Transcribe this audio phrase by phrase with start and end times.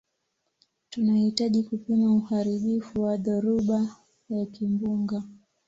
[0.89, 3.87] tunahitaji kupima uharibifu wa dhoruba
[4.29, 5.23] ya kimbunga